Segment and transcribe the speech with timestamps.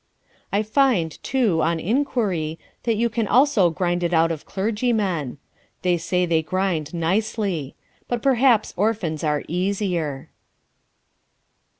[0.51, 5.37] I find, too, on inquiry, that you can also grind it out of clergymen.
[5.83, 7.75] They say they grind nicely.
[8.07, 10.31] But perhaps orphans are easier.